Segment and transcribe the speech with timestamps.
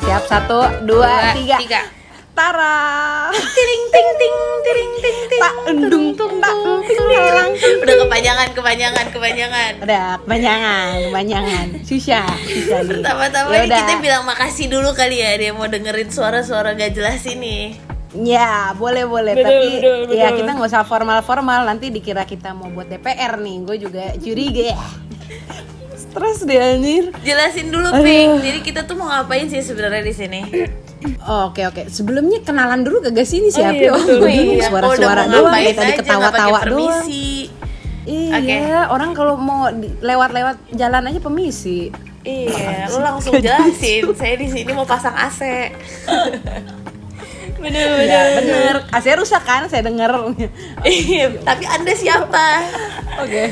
[0.00, 1.56] siap satu, dua, Dua, tiga.
[1.60, 1.82] tiga.
[2.30, 3.28] Tara.
[3.34, 5.40] Tiring ting ting tiring ting ting.
[5.42, 9.72] Tak endung tung tak ting, ting, Udah kepanjangan kepanjangan kepanjangan.
[9.82, 11.66] Udah, kepanjangan, kepanjangan.
[11.84, 13.02] Susah, susah nih.
[13.02, 17.76] Pertama-tama Ya kita bilang makasih dulu kali ya dia mau dengerin suara-suara gak jelas ini.
[18.10, 19.38] Ya, boleh boleh.
[19.38, 20.38] Betul, Tapi betul, ya betul.
[20.42, 21.60] kita nggak usah formal-formal.
[21.62, 23.56] Nanti dikira kita mau buat DPR nih.
[23.62, 24.74] Gue juga curiga.
[26.10, 27.04] Stres deh anjir.
[27.20, 28.02] Jelasin dulu Aduh.
[28.02, 28.32] Pink.
[28.42, 30.40] Jadi kita tuh mau ngapain sih sebenarnya di sini?
[31.22, 31.86] Oh, Oke oke.
[31.86, 33.72] Sebelumnya kenalan dulu kagak sini siapa?
[33.72, 34.18] iya, Oh, betul.
[34.18, 35.44] gue bingung Iya, suara-suara mau doang.
[35.46, 37.04] ngapain Tadi ketawa-tawa doang.
[38.02, 38.56] Iya, Oke.
[38.90, 41.94] orang kalau mau lewat-lewat jalan aja permisi.
[42.20, 44.12] Iya, lu langsung jelasin.
[44.12, 45.40] Saya di sini mau pasang AC.
[47.60, 48.76] bener Ya, bener bener.
[48.90, 49.68] AC rusak kan?
[49.68, 50.10] Saya denger.
[50.82, 52.46] Iya, tapi Anda siapa?
[53.20, 53.44] Oke.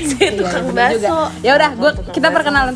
[0.00, 1.18] Saya Iya, tukang bener bakso.
[1.40, 2.74] Ya udah, gua kita perkenalan.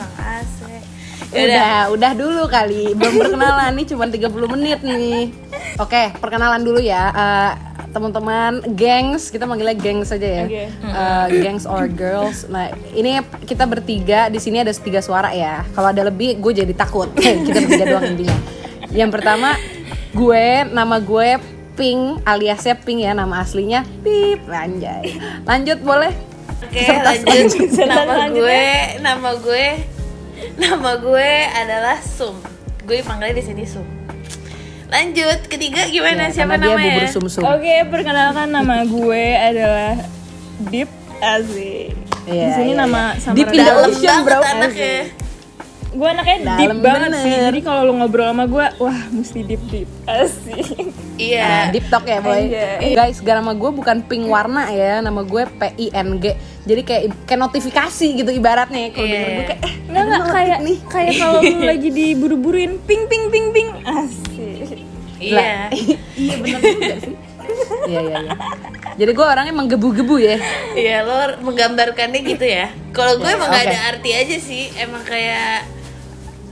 [1.34, 1.78] Ya udah.
[1.90, 2.94] Udah, dulu kali.
[2.94, 5.34] Belum perkenalan nih cuma 30 menit nih.
[5.76, 7.10] Oke, perkenalan dulu ya.
[7.10, 7.52] Eh,
[7.90, 10.44] teman-teman, gengs, kita manggilnya gengs aja ya.
[10.46, 10.64] Oke.
[10.70, 12.46] Eh, gengs or girls.
[12.46, 15.66] Nah, ini kita bertiga, di sini ada tiga suara ya.
[15.74, 17.10] Kalau ada lebih, gue jadi takut.
[17.46, 18.38] kita bertiga doang intinya.
[18.94, 19.58] Yang pertama,
[20.14, 21.28] gue, nama gue
[21.74, 24.46] Pink aliasnya Pink ya, nama aslinya Pip.
[24.46, 25.18] Anjay.
[25.42, 26.14] Lanjut boleh?
[26.62, 27.50] Oke, Serta lanjut.
[27.82, 28.62] Nama gue,
[29.02, 29.66] nama gue,
[30.56, 32.38] nama gue adalah Sum.
[32.86, 33.84] Gue panggilnya di sini Sum.
[34.86, 36.30] Lanjut, ketiga gimana?
[36.30, 37.02] Ya, Siapa dia namanya?
[37.02, 37.42] bubur sumsum.
[37.42, 39.98] Oke, perkenalkan nama gue adalah
[40.70, 40.86] Deep
[41.18, 41.90] Aziz.
[42.24, 44.38] Iya, Di sini iya, nama samaran Deep in the ocean, bro.
[45.94, 47.30] Gue anaknya Dalam deep banget sih.
[47.30, 47.42] bener.
[47.46, 49.88] Jadi kalau lu ngobrol sama gue, wah mesti deep deep.
[50.04, 50.90] Asik.
[51.14, 51.46] Iya.
[51.46, 52.34] Nah, deep talk ya boy.
[52.36, 52.92] Anjay.
[52.92, 56.34] Guys, gak nama gue bukan pink warna ya, nama gue P I N G.
[56.64, 58.90] Jadi kayak kayak notifikasi gitu ibaratnya.
[58.90, 59.14] Kalau Iya.
[59.14, 60.78] denger gue kayak eh Nggak nggak kayak nih.
[60.84, 63.68] kayak kalau lu lagi diburu-buruin ping ping ping ping.
[63.84, 64.82] Asik.
[65.16, 65.70] Iya.
[66.18, 67.14] iya benar juga sih.
[67.86, 68.34] Iya iya iya.
[68.94, 70.36] Jadi gue orangnya menggebu-gebu ya.
[70.72, 71.14] Iya, lo
[71.44, 72.66] menggambarkannya gitu ya.
[72.90, 73.68] Kalau gue Ya, emang gak oke.
[73.68, 75.66] ada arti aja sih, emang kayak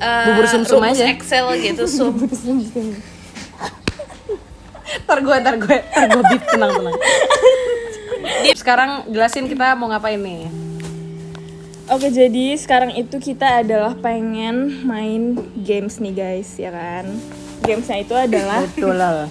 [0.03, 1.07] eh, Bubur sumsum rumus aja.
[1.09, 2.15] Excel gitu sum.
[5.07, 6.97] Ntar gue, ntar gue, ntar gue beat tenang tenang.
[8.53, 10.51] Sekarang jelasin kita mau ngapain nih.
[11.91, 17.05] Oke, jadi sekarang itu kita adalah pengen main games nih guys, ya kan?
[17.63, 19.27] Gamesnya itu adalah Betul lah.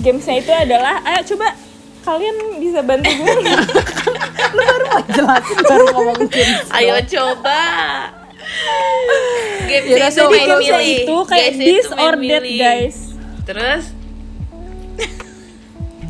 [0.00, 1.52] gamesnya itu adalah ayo coba
[2.00, 3.34] kalian bisa bantu gue?
[4.56, 6.68] Lu baru mau jelasin baru ngomong games.
[6.72, 7.60] Ayo coba.
[9.70, 10.98] Game Yaudah, itu main milih.
[11.06, 12.58] itu kayak itu that milih.
[12.58, 12.96] guys
[13.46, 13.84] Terus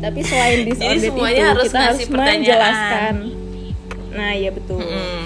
[0.01, 0.65] tapi selain
[0.97, 2.33] semuanya itu harus kita harus pertanyaan.
[2.41, 3.13] menjelaskan
[4.17, 5.25] nah iya betul mm.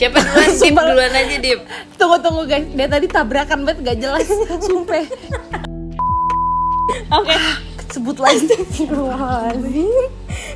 [0.00, 0.48] Siapa duluan?
[0.64, 1.60] Dip duluan aja, Dip.
[2.00, 4.24] Tunggu tunggu guys, dia tadi tabrakan banget gak jelas.
[4.64, 5.04] Sumpah.
[7.12, 7.36] oke
[7.90, 8.46] Sebut lagi.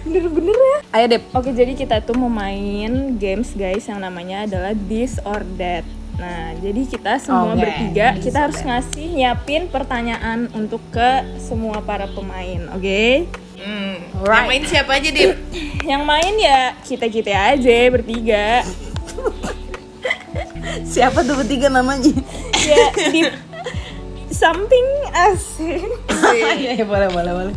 [0.05, 1.22] bener-bener ya Ayo Dep.
[1.33, 5.83] oke jadi kita tuh mau main games guys yang namanya adalah this or that
[6.15, 11.11] Nah, jadi kita semua Oke, bertiga this kita harus ngasih nyiapin pertanyaan untuk ke
[11.43, 13.27] semua para pemain, oke?
[13.59, 13.99] Hmm.
[13.99, 14.47] Yang Alright.
[14.47, 15.34] main siapa aja, Dip?
[15.91, 18.62] Yang main ya kita-kita aja bertiga.
[20.87, 22.15] Siapa tuh bertiga namanya?
[22.62, 23.21] ya di
[24.44, 24.88] samping
[25.32, 25.81] asik.
[26.25, 27.55] Iya, iya, boleh, boleh, boleh.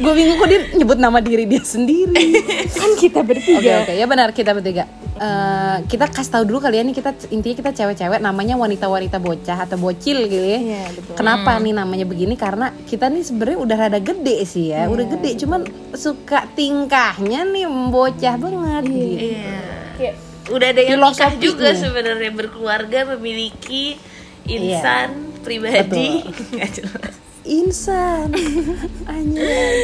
[0.00, 2.16] Gue bingung kok dia nyebut nama diri dia sendiri.
[2.80, 3.84] kan kita Oke, bertiga.
[3.84, 4.88] oke, ya benar kita bertiga.
[5.16, 9.76] Eh, kita kasih tahu dulu kalian nih kita intinya kita cewek-cewek namanya wanita-wanita bocah atau
[9.76, 10.58] bocil gitu ya.
[10.58, 11.14] Iya, betul.
[11.20, 12.34] Kenapa nih namanya begini?
[12.40, 15.30] Karena kita nih sebenarnya udah rada gede sih ya, udah gede.
[15.44, 15.60] Cuman
[15.92, 18.82] suka tingkahnya nih bocah banget.
[18.90, 19.24] gitu.
[19.36, 19.60] Iya.
[20.00, 20.14] Kayak
[20.46, 23.98] Udah ada yang nikah juga sebenarnya berkeluarga memiliki
[24.46, 26.26] insan pribadi.
[26.52, 27.14] Nggak jelas.
[27.46, 28.34] Insan,
[29.06, 29.78] anjay.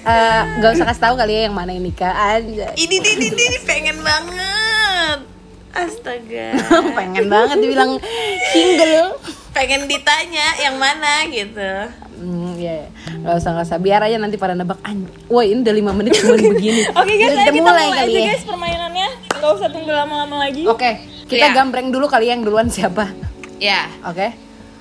[0.00, 2.72] Eh, Gak usah kasih tahu kali ya yang mana yang nikah aja.
[2.72, 5.20] Ini ini ini, ini pengen banget.
[5.68, 6.56] Astaga.
[6.98, 8.00] Pengen banget dibilang
[8.48, 9.20] single.
[9.50, 11.70] pengen ditanya yang mana gitu.
[12.14, 12.88] Hmm, iya, iya.
[13.20, 13.78] Gak usah, gak usah.
[13.78, 14.80] Biar aja nanti pada nebak.
[14.80, 16.82] An- Woi, ini udah 5 menit cuma begini.
[16.88, 18.28] Oke guys, Kita mulai, kali aja ya.
[18.28, 19.08] guys permainannya.
[19.28, 20.62] Gak usah tunggu lama-lama lagi.
[20.64, 20.90] Oke,
[21.26, 21.54] kita Iya.
[21.54, 23.10] gambreng dulu kali ya yang duluan siapa.
[23.58, 24.30] Ya, Oke.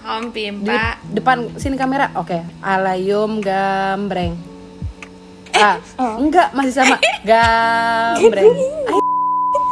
[0.08, 0.96] Om Di Pimpa.
[1.06, 2.16] depan sini kamera.
[2.16, 2.40] Oke.
[2.60, 4.40] Alayum gambreng.
[5.52, 5.76] Ah,
[6.16, 6.96] enggak, masih sama.
[7.28, 8.54] Gambreng.
[8.88, 8.96] Ay,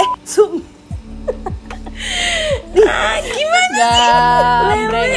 [0.02, 0.60] eh, sum.
[2.76, 3.90] Ah, gimana?
[4.68, 5.12] Gambreng.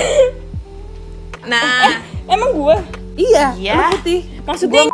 [1.44, 1.98] Nah,
[2.28, 2.76] Emang gue?
[3.18, 3.74] Iya, Iya.
[3.90, 4.20] putih.
[4.44, 4.86] Maksudnya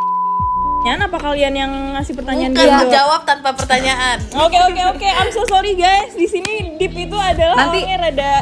[0.85, 2.77] Yan, apa kalian yang ngasih pertanyaan bukan dia?
[2.79, 4.21] menjawab tanpa pertanyaan.
[4.31, 6.13] Oke oke oke, I'm so sorry guys.
[6.13, 8.33] Di sini Deep itu adalah Nanti- orangnya rada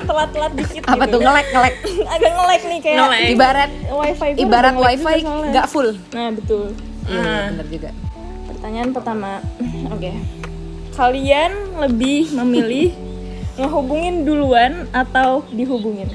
[0.00, 1.12] telat-telat dikit apa gitu.
[1.12, 1.74] tuh ngelek ngelek
[2.14, 3.20] agak ngelek nih kayak Ngelek.
[3.30, 6.64] ibarat wifi ibarat wifi nggak full nah betul
[7.04, 7.42] iya Ah.
[7.50, 7.90] bener juga
[8.46, 9.30] pertanyaan pertama
[9.94, 10.12] oke
[10.92, 12.90] kalian lebih memilih
[13.54, 16.10] ngehubungin duluan atau dihubungin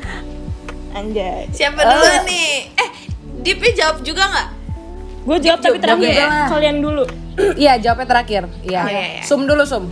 [0.92, 1.86] anjay Siapa Eh.
[1.86, 2.52] duluan nih?
[2.74, 2.90] Eh,
[3.36, 4.48] Dipnya jawab juga nggak?
[5.24, 6.48] gue jawab tapi Jawab terakhir lah.
[6.48, 7.04] kalian dulu
[7.56, 9.22] iya jawabnya terakhir iya Oh, iya, iya.
[9.22, 9.88] sum dulu sum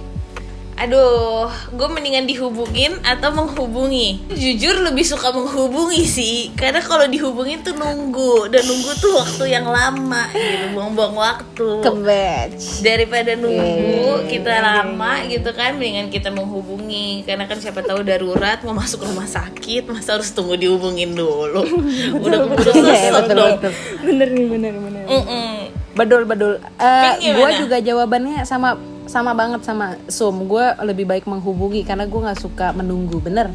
[0.82, 4.18] Aduh, gue mendingan dihubungin atau menghubungi.
[4.30, 9.64] Jujur lebih suka menghubungi sih, karena kalau dihubungin tuh nunggu dan nunggu tuh waktu yang
[9.64, 11.70] lama gitu, buang-buang waktu.
[11.80, 14.26] ke batch Daripada nunggu Iya.
[14.28, 17.22] kita lama gitu kan, mendingan kita menghubungi.
[17.24, 21.62] Karena kan siapa tahu darurat mau masuk rumah sakit, masa harus tunggu dihubungin dulu.
[22.26, 23.54] Udah keburu Iya, sesek betul, dong.
[23.56, 23.74] betul.
[24.02, 25.54] bener nih bener bener Mm-mm.
[25.92, 26.54] Bedul bedul.
[26.74, 27.60] Eh Pink gue gimana?
[27.60, 30.46] juga jawabannya sama sama banget sama Sum.
[30.46, 33.50] Gue lebih baik menghubungi karena gue nggak suka menunggu, bener.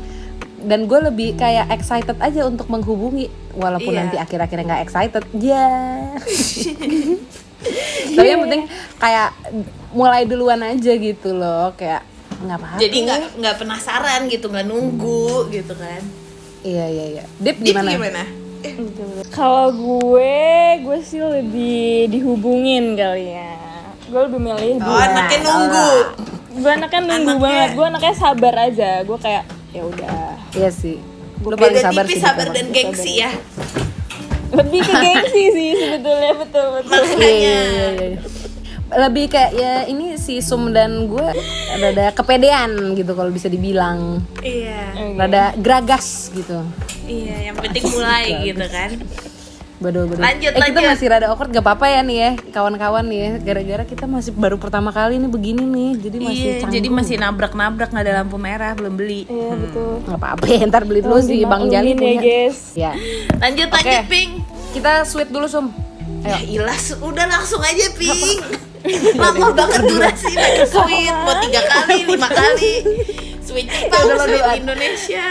[0.56, 3.98] Dan gue lebih kayak excited aja untuk menghubungi, walaupun Iya.
[4.02, 5.22] nanti akhir-akhirnya nggak excited.
[5.38, 5.66] Ya.
[8.16, 8.62] Tapi yang penting
[8.96, 9.28] kayak
[9.90, 12.02] mulai duluan aja gitu loh, kayak
[12.42, 12.78] nggak apa-apa.
[12.78, 16.00] Jadi nggak nggak penasaran gitu, nggak nunggu gitu kan.
[16.62, 17.24] Iya iya iya.
[17.38, 17.90] Dip Dip gimana?
[17.92, 18.22] gimana?
[19.30, 20.42] kalau gue
[20.82, 23.54] gue sih lebih dihubungin kali ya
[24.06, 25.08] gue lebih milih Oh, duluan.
[25.08, 25.90] anaknya nunggu.
[26.56, 30.18] gue anaknya nunggu Anaknya- banget gue anaknya sabar aja gue kayak ya udah
[30.52, 30.96] Iya sih.
[31.38, 32.16] Lu paling sabar sih.
[32.18, 33.30] Sabar dan gengsi ya.
[34.48, 37.28] lebih ke gengsi sih sebetulnya betul betul Iya, Makanya.
[37.28, 38.18] iya, iya, iya.
[38.88, 41.26] lebih kayak ya ini si Sum dan gue
[41.74, 44.94] rada kepedean gitu kalau bisa dibilang Iya.
[45.14, 46.62] rada geragas gitu
[47.04, 48.90] Iya, yang penting mulai gitu kan.
[49.76, 50.18] Betul betul.
[50.18, 50.90] Lanjut, eh kita lanjut.
[50.90, 54.56] masih rada awkward gak apa-apa ya nih ya kawan-kawan nih ya gara-gara kita masih baru
[54.56, 56.72] pertama kali nih begini nih jadi masih Iya, canggung.
[56.72, 59.22] jadi masih nabrak-nabrak nggak ada lampu merah, belum beli.
[59.26, 62.20] iya betul nggak apa-apa ya, ntar beli dulu sih Bang Jali ya punya.
[62.20, 62.90] guys Ya.
[63.36, 63.76] Lanjut Oke.
[63.78, 64.30] lanjut Pink.
[64.72, 65.68] Kita sweet dulu Sum.
[66.22, 68.40] Ya ilah, su- udah langsung aja Pink.
[69.22, 72.72] Lama banget durasi pakai sweet, mau tiga kali, lima kali.
[73.46, 74.56] Sweet Jepang, Udah lo sweet duluan.
[74.58, 75.26] Indonesia.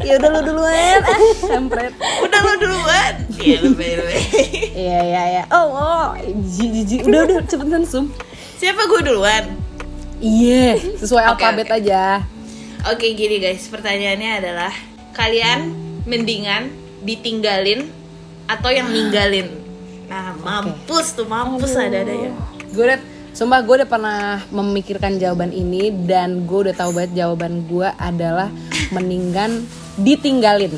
[0.00, 1.00] Ya udah lu duluan.
[1.08, 1.92] Ah, Sempret.
[1.98, 3.12] Udah lo duluan.
[3.36, 3.90] Iya, lebih
[4.72, 5.42] Iya iya iya.
[5.52, 6.06] Oh oh,
[6.48, 7.04] jijik.
[7.04, 8.08] Udah udah cepetan Sum.
[8.56, 9.44] Siapa gue duluan?
[10.18, 11.76] Iya, sesuai Oke, alfabet oke.
[11.78, 12.02] aja.
[12.90, 14.72] Oke gini guys, pertanyaannya adalah
[15.12, 15.70] kalian
[16.08, 16.72] mendingan
[17.04, 17.86] ditinggalin
[18.48, 19.52] atau yang ninggalin?
[20.08, 22.32] Nah, mampus tuh, mampus ada-ada ya.
[22.72, 23.00] Gue udah,
[23.32, 24.20] sumpah gue udah pernah
[24.52, 28.48] memikirkan jawaban ini dan gue udah tahu banget jawaban gue adalah
[28.92, 29.64] mendingan
[29.96, 30.74] ditinggalin.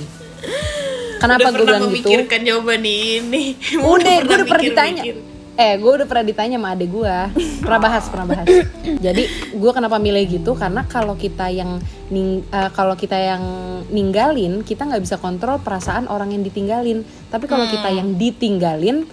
[1.21, 2.09] Kenapa gue bilang gitu?
[2.09, 3.53] memikirkan jawaban ini.
[3.85, 5.03] Udah, gue udah pernah ditanya.
[5.61, 7.17] Eh, gue udah pernah ditanya sama adek gue.
[7.61, 8.49] Pernah bahas, pernah bahas.
[8.81, 9.23] Jadi
[9.53, 10.57] gue kenapa milih gitu?
[10.57, 11.77] Karena kalau kita yang
[12.09, 13.45] ning, eh, kalau kita yang
[13.93, 17.05] ninggalin, kita nggak bisa kontrol perasaan orang yang ditinggalin.
[17.29, 19.05] Tapi kalau kita yang ditinggalin,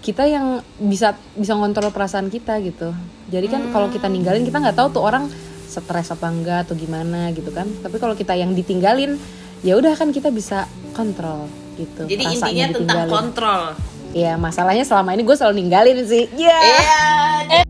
[0.00, 2.92] kita yang bisa bisa kontrol perasaan kita gitu.
[3.28, 5.28] Jadi kan kalau kita ninggalin, kita nggak tahu tuh orang
[5.70, 7.68] stres apa enggak atau gimana gitu kan.
[7.68, 9.20] Tapi kalau kita yang ditinggalin,
[9.60, 10.64] ya udah kan kita bisa
[10.96, 12.08] kontrol gitu.
[12.08, 13.12] Jadi intinya tentang ditinggalin.
[13.12, 13.62] kontrol.
[14.10, 16.26] Iya, masalahnya selama ini gue selalu ninggalin sih.
[16.34, 16.58] Iya.
[16.58, 17.62] Iya,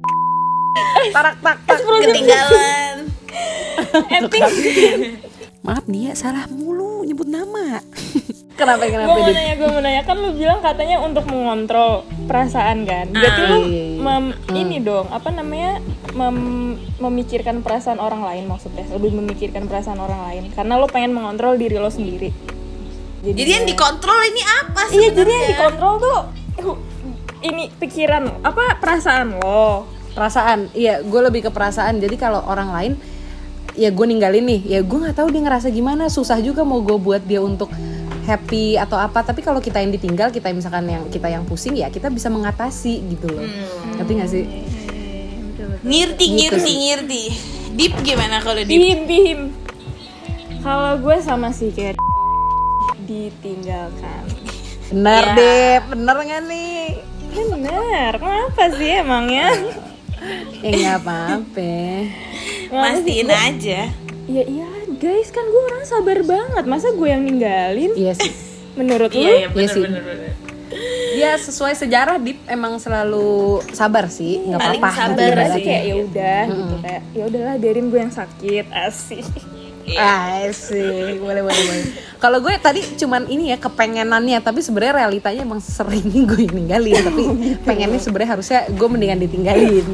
[1.13, 1.79] Tarak tak tak.
[1.85, 2.97] ketinggalan.
[5.67, 7.85] Maaf dia salah mulu nyebut nama.
[8.57, 9.37] kenapa gue kenapa mau Dit?
[9.37, 13.49] nanya gue mau nanya kan lu bilang katanya untuk mengontrol perasaan kan berarti Ah.
[13.49, 13.99] lu Iya, iya.
[13.99, 14.55] mem- Hmm.
[14.57, 15.83] ini dong apa namanya
[16.13, 21.55] mem- memikirkan perasaan orang lain maksudnya lebih memikirkan perasaan orang lain karena lo pengen mengontrol
[21.55, 22.31] diri lo sendiri
[23.21, 24.97] Jadi yang dikontrol ini apa sih?
[24.97, 26.19] iya jadi yang dikontrol tuh
[27.43, 30.75] ini pikiran apa perasaan lo Perasaan.
[30.75, 31.97] Iya, gue lebih ke perasaan.
[31.97, 32.93] Jadi kalau orang lain
[33.73, 36.11] ya gue ninggalin nih, ya gue nggak tahu dia ngerasa gimana.
[36.11, 37.71] Susah juga mau gue buat dia untuk
[38.31, 39.21] happy atau apa.
[39.21, 43.03] Tapi kalau kita yang ditinggal, kita misalkan yang kita yang pusing ya kita bisa mengatasi
[43.11, 43.43] gitu loh.
[43.99, 44.45] Ngerti gak sih?
[45.81, 47.25] Ngirti, Gitu ngirti, ngirti.
[47.71, 48.71] Deep gimana kalau deep?
[48.71, 49.41] bihim bihim
[50.61, 51.97] kalau gue sama sih kayak
[53.07, 54.29] ditinggalkan
[54.91, 55.37] Bener Iya.
[55.39, 56.83] deh, bener gak nih?
[57.31, 59.49] bener kenapa sih emangnya
[60.61, 61.73] Ya nggak apa-apa.
[62.69, 63.89] Mastiin aja.
[64.29, 64.69] Ya iya
[65.01, 68.33] guys kan gue orang sabar banget Masa gue yang ninggalin Iya sih.
[68.79, 69.19] Menurut lu?
[69.19, 69.83] Iya, iya, Iya bener, sih.
[69.83, 70.31] bener, bener.
[71.13, 73.33] Ya sesuai sejarah Dip emang selalu
[73.73, 74.95] sabar sih, nggak Paling apa-apa.
[74.95, 75.67] sabar gitu ibaratnya.
[75.67, 79.27] kayak ya udah gitu kayak ya udahlah biarin gue yang sakit asik
[79.91, 80.47] Iya.
[80.51, 81.85] Asik, boleh boleh boleh.
[82.21, 87.23] Kalau gue tadi cuman ini ya kepengenannya, tapi sebenarnya realitanya emang sering gue ninggalin, tapi
[87.67, 89.87] pengennya sebenarnya harusnya gue mendingan ditinggalin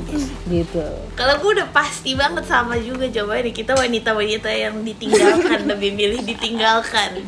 [0.51, 0.85] gitu.
[1.17, 7.25] Kalau gue udah pasti banget sama juga jawabannya kita wanita-wanita yang ditinggalkan lebih milih ditinggalkan.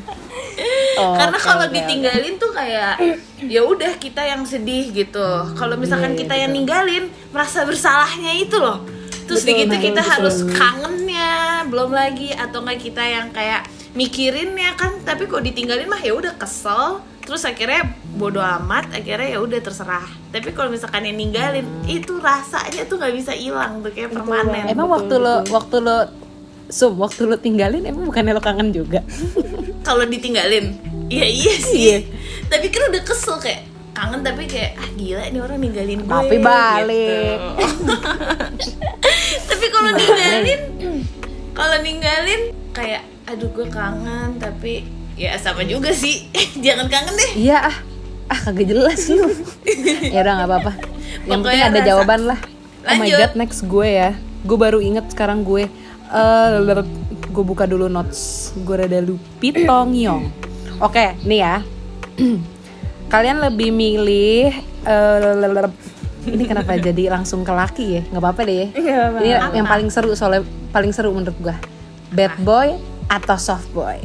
[0.99, 2.99] Oh, Karena kalau oke, ditinggalin tuh kayak
[3.47, 5.27] ya udah kita yang sedih gitu.
[5.55, 8.83] Kalau misalkan Iya, kita yang ninggalin merasa bersalahnya itu loh.
[9.29, 10.13] Terus begitu betul, kita betul.
[10.19, 10.98] harus kangennya,
[11.69, 14.99] belum lagi atau nggak kita yang kayak mikirin ya kan.
[15.01, 17.01] Tapi kok ditinggalin mah ya udah kesel.
[17.21, 20.09] Terus akhirnya bodoh amat, akhirnya ya udah terserah.
[20.29, 24.65] Tapi kalau misalkan yang ninggalin, itu rasanya tuh nggak bisa hilang tuh kayak permanen.
[24.67, 25.53] Emang Betul, waktu lo betul.
[25.53, 25.97] waktu lo
[26.69, 29.01] Sum, waktu lo tinggalin emang bukannya lo kangen juga?
[29.89, 30.77] kalau ditinggalin
[31.09, 31.99] ya iya sih Iya.
[32.45, 36.37] tapi kan udah kesel kayak kangen tapi kayak ah gila ini orang ninggalin gue Tapi
[36.37, 37.41] balik.
[37.41, 37.89] gitu.
[39.49, 40.61] tapi kalau ninggalin
[41.59, 44.87] kalau ninggalin kayak aduh gue kangen tapi
[45.19, 46.31] ya sama juga sih
[46.65, 47.77] jangan kangen deh Iya ah,
[48.31, 49.27] ah kagak jelas lu.
[50.15, 50.73] ya udah nggak apa-apa.
[51.27, 52.39] Yang penting ada rasa- jawaban lah.
[52.89, 54.11] Oh my god, next gue ya.
[54.47, 55.67] Gue baru inget sekarang gue.
[56.09, 56.49] Eh,
[57.29, 58.53] gue buka dulu notes.
[58.65, 60.29] Gue rada lupi Tongyong.
[60.81, 61.57] Oke, nih ya.
[63.13, 64.53] Kalian lebih milih
[64.85, 65.19] eh,
[66.31, 68.03] ini kenapa jadi langsung ke laki ya?
[68.07, 68.57] Nggak apa-apa deh.
[68.71, 68.97] ya.
[69.09, 69.19] Apa-apa.
[69.21, 71.57] Ini yang paling seru soalnya paling seru menurut gue.
[72.11, 74.01] Bad boy atau soft boy?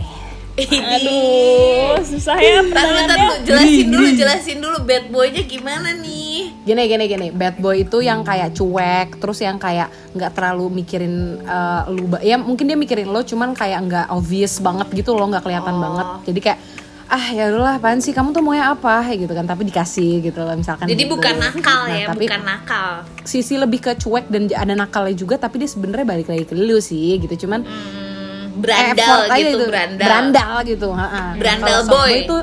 [0.54, 3.42] Aduh, susah ya pertanyaannya.
[3.42, 8.22] jelasin dulu jelasin dulu bad boynya gimana nih gini gini gini bad boy itu yang
[8.22, 13.20] kayak cuek terus yang kayak nggak terlalu mikirin eh, lu ya mungkin dia mikirin lo
[13.20, 15.82] cuman kayak nggak obvious banget gitu loh nggak kelihatan Oh.
[15.82, 16.60] banget jadi kayak
[17.06, 20.54] ah ya udahlah apaan sih kamu tuh maunya apa gitu kan tapi dikasih gitu loh
[20.54, 21.14] misalkan jadi gitu.
[21.14, 22.90] bukan nakal Nah, ya tapi bukan nakal
[23.22, 26.78] sisi lebih ke cuek dan ada nakalnya juga tapi dia sebenarnya balik lagi ke lu
[26.78, 29.66] sih gitu cuman Hmm, berandal aja gitu itu.
[29.66, 31.34] berandal berandal gitu ha-ha.
[31.34, 32.14] Berandal Kalau soft boy.
[32.20, 32.38] itu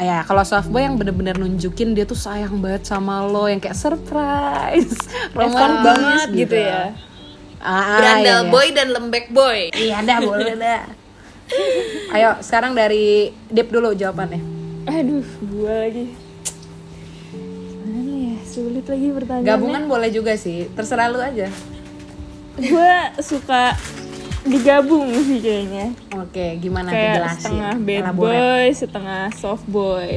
[0.00, 3.74] ya kalau soft boy yang bener-bener nunjukin dia tuh sayang banget sama lo yang kayak
[3.74, 4.94] surprise
[5.36, 6.94] romantis banget gitu ya.
[7.58, 8.48] Ah, ah, berandal iya, iya.
[8.48, 10.82] boy dan lembek boy iya dah boleh dah
[12.14, 14.40] ayo sekarang dari Dip dulu jawabannya
[14.82, 16.08] Aduh, gua lagi.
[17.82, 18.36] Mana ya?
[18.42, 19.46] Sulit lagi pertanyaannya.
[19.46, 21.46] gabungan boleh juga sih terserah lu aja
[22.56, 23.76] Gua suka
[24.42, 25.92] digabung sih kayaknya.
[26.10, 28.32] oke gimana Kayak dijelasin setengah bad Elaborate.
[28.32, 30.10] boy, setengah soft boy.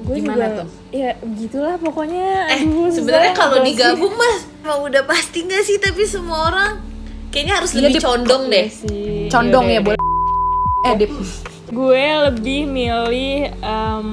[0.00, 0.68] Gue Gimana juga, tuh?
[0.90, 2.28] Ya begitulah pokoknya.
[2.50, 6.72] eh sebenarnya ya kalau digabung mas emang udah pasti nggak sih tapi semua orang
[7.28, 9.26] kayaknya harus Iya, lebih condong Iya deh sih.
[9.26, 10.00] condong ya Yaudah, boleh
[10.84, 11.10] eh Dip.
[11.72, 14.08] Gue lebih milih em,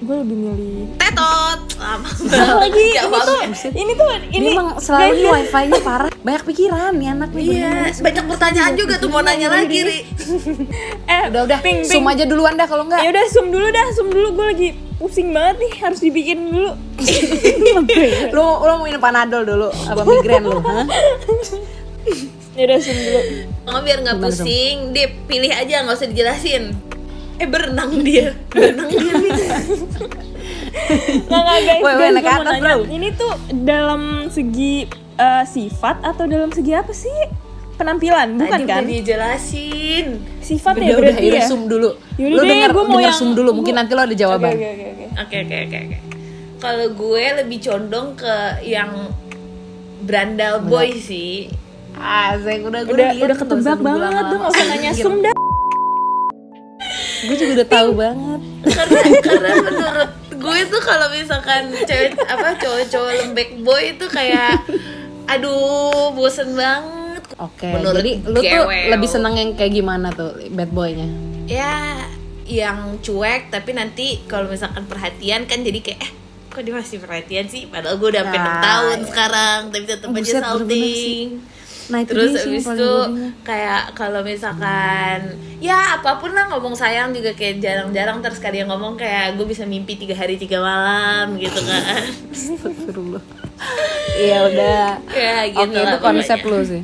[0.00, 1.58] gue lebih milih tetot.
[2.30, 3.38] Lagi ini tuh
[3.74, 6.10] ini tuh ini ini emang selalu guys, nih wifi-nya parah.
[6.22, 9.98] Banyak pikiran nih anak nih iya banyak pertanyaan juga tuh mau nanya lagi ri.
[11.10, 12.14] Eh udah udah ping, zoom ping.
[12.14, 14.28] aja duluan dah kalau enggak ya udah zoom dulu dah zoom dulu.
[14.38, 14.68] Gue lagi
[15.02, 16.70] pusing banget nih harus dibikin dulu.
[18.36, 20.86] Lu lu mau minum panadol dulu apa migrain lu hah?
[22.52, 23.20] ya udah zoom dulu.
[23.64, 26.64] Oh, biar nggak pusing, Dip, pilih aja nggak usah dijelasin.
[27.36, 29.14] Eh berenang dia, berenang dia.
[31.20, 31.80] Nggak nggak guys.
[31.80, 32.62] Naik gue mau atas, nanya.
[32.66, 32.76] bro.
[32.88, 34.74] ini tuh dalam segi
[35.16, 37.14] eh, sifat atau dalam segi apa sih?
[37.74, 38.82] Penampilan bukan Tadi kan?
[38.82, 40.06] udah dijelasin.
[40.42, 41.48] sifat udah ya udah berarti yaudah ya?
[41.48, 41.90] zoom dulu.
[42.14, 44.14] Yaudah lu deh, denger gua mau denger yang- zoom dulu mungkin gua- nanti lo ada
[44.14, 44.52] jawaban.
[44.52, 45.36] Oke oke oke Oke.
[45.40, 45.98] Oke oke oke.
[46.60, 48.92] Kalau gue lebih condong ke yang
[50.02, 51.48] brandal boy sih.
[51.98, 55.34] Ah saya udah gue udah udah ketebak banget tuh nggak usah nanya zoom dah.
[57.20, 58.40] Gue juga udah tahu banget.
[58.64, 64.64] Karena karena menurut gue tuh kalau misalkan cewek apa cowok-cowok lembek boy itu kayak
[65.26, 67.22] aduh bosen banget.
[67.36, 71.08] Oke Menurut jadi lu tuh lebih seneng yang kayak gimana tuh bad boynya?
[71.44, 72.00] Ya
[72.48, 76.10] yang cuek tapi nanti kalau misalkan perhatian kan jadi kayak eh
[76.50, 77.68] kok dia masih perhatian sih?
[77.70, 79.06] Padahal gue udah sampai enam Nah, tahun iya.
[79.06, 81.28] sekarang tapi tetap Oh, aja salting
[81.90, 82.92] nah itu terus abis itu
[83.42, 85.18] kayak kalau misalkan
[85.58, 89.44] ya apa pun lah ngomong sayang juga kayak jarang-jarang terus kali yang ngomong kayak gue
[89.44, 93.22] bisa mimpi tiga hari tiga malam gitu kan Astagfirullah.
[94.16, 94.88] Iya udah.
[95.10, 96.82] ya gitu Oke itu konsep lu sih.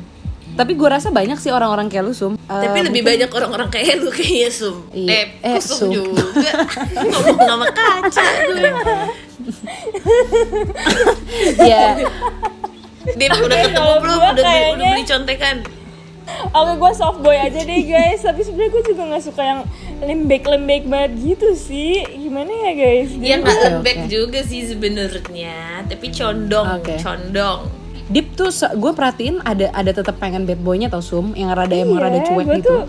[0.53, 2.33] Tapi gue rasa banyak sih orang-orang kayak lu sum.
[2.33, 5.09] Eh, tapi lebih banyak orang-orang kayak lu kayaknya sum Iya.
[5.09, 5.89] eh, Eh, sum Sum.
[5.89, 6.51] juga
[6.93, 8.69] ngomong sama kaca gue
[11.63, 11.93] ya
[13.15, 14.19] Dip udah ketemu belum?
[14.19, 15.57] udah, beli, udah kayaknya- beli contekan?
[16.27, 18.19] Oke gue soft boy aja deh guys.
[18.19, 19.61] Tapi sebenarnya gue juga gak suka yang
[20.01, 22.03] lembek-lembek banget gitu sih.
[22.03, 23.09] Gimana ya guys?
[23.15, 24.09] ya nggak Oke, lembek oke.
[24.11, 25.57] juga sih sebenarnya.
[25.87, 26.99] Tapi condong Oke.
[26.99, 27.59] condong.
[28.07, 31.31] Deep tuh gue perhatiin ada ada tetap pengen bad boynya tau sum.
[31.31, 32.67] Yang rada emang Iya, rada cuek gitu.
[32.67, 32.81] tuh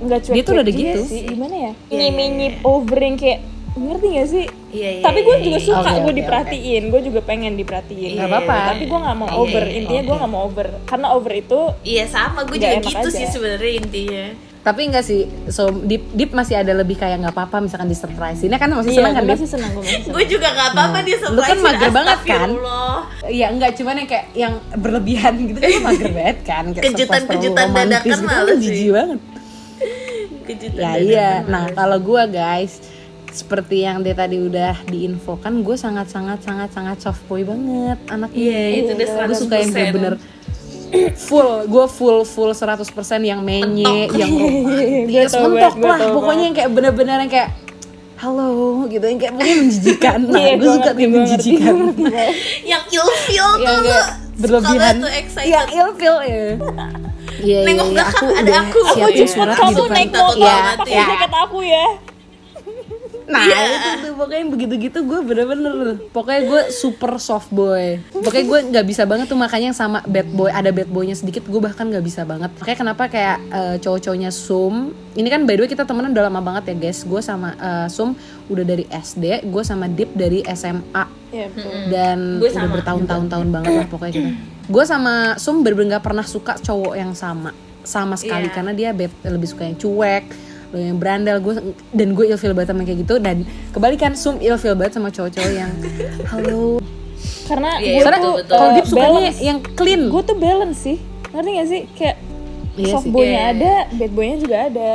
[0.00, 1.00] nggak cuek Dia tuh udah gitu.
[1.04, 1.22] sih.
[1.26, 1.72] Gimana ya?
[1.90, 3.40] Iya, iya, nyip overing kayak
[3.70, 5.66] ngerti gak sih Iya, iya, tapi gue iya, juga iya.
[5.66, 8.56] suka Oke, gue oke, diperhatiin gue juga pengen diperhatiin Nggak apa-apa.
[8.70, 10.20] tapi gue nggak mau Iya, over iya, intinya gue oke.
[10.20, 13.18] nggak mau over karena over itu Iya sama, gue Nggak juga gitu aja.
[13.18, 14.26] sih sebenarnya intinya.
[14.60, 18.40] Tapi enggak sih, so deep deep masih ada lebih kayak nggak apa-apa misalkan di surprise.
[18.40, 20.98] Ini kan masih iya seneng kan gue masih senang gue masih Gue juga gak apa-apa
[21.00, 22.48] dia Lu kan surprise mager banget kan?
[23.26, 27.24] Iya enggak cuman yang kayak yang berlebihan gitu kan lu mager banget kan kayak Kejutan-
[27.24, 28.62] surprise kejutan dadakan gitu, males kan sih.
[28.62, 29.20] jijik banget.
[30.46, 31.30] Kejutan Ya iya.
[31.42, 32.78] Nah, kalau gua guys
[33.30, 38.36] seperti yang dia tadi udah diinfokan, gue sangat sangat sangat sangat soft boy banget anaknya.
[38.36, 39.74] Iya, itu udah Gue suka yang 100%.
[39.74, 40.14] bener-bener
[41.16, 42.82] full, gue full full 100%
[43.22, 46.10] yang menye, yang romantis, tau mentok banget, gua lah.
[46.12, 47.50] Pokoknya yang kayak bener-bener yang kayak
[48.16, 48.50] halo
[48.86, 50.18] gitu, yang kayak pokoknya menjijikan.
[50.30, 51.74] Nah, Iya, gue suka yang menjijikan.
[52.74, 54.06] yang ilfeel tuh kayak
[54.36, 54.96] berlebihan.
[55.40, 56.26] Yang ilfeel ya.
[56.26, 56.46] Iya,
[57.40, 58.78] iya, Nengok iya, belakang, ada aku.
[58.84, 59.94] siapin Aku jemput surat kamu depan.
[59.94, 61.04] naik Takut motor Iya, pakai iya.
[61.08, 61.86] jaket aku ya
[63.30, 63.58] Nah Iya.
[63.62, 65.72] itu tuh pokoknya yang begitu-gitu gue bener-bener
[66.10, 70.26] Pokoknya gue super soft boy Pokoknya gue nggak bisa banget tuh makanya yang sama bad
[70.28, 74.30] boy Ada bad boynya sedikit gue bahkan nggak bisa banget Makanya kenapa kayak eh, cowok-cowoknya
[74.30, 77.54] Sum Ini kan by the way kita temenan udah lama banget ya guys Gue sama
[77.54, 81.70] eh, Sum udah dari SD Gue sama Dip dari SMA Iya betul.
[81.88, 84.30] dan Gue udah sama bertahun-tahun banget lah pokoknya kita.
[84.66, 88.52] Gue sama Sum bener-bener gak pernah suka cowok yang sama sama sekali Iya.
[88.52, 90.24] karena dia bet- lebih suka yang cuek,
[90.70, 91.54] lo yang berandal gue
[91.90, 95.72] dan gue ilfeel banget sama kayak gitu dan kebalikan Sum ilfeel banget sama cowok-cowok yang
[96.30, 96.78] halo.
[97.44, 98.54] karena Iya, gue betul, tuh betul.
[98.54, 100.02] Kalau uh, Dip sukanya yang clean.
[100.06, 100.96] gue tuh balance sih
[101.30, 102.16] ngerti gak sih kayak
[102.72, 103.50] Iya soft boynya Iya.
[103.52, 104.90] ada bad boynya juga ada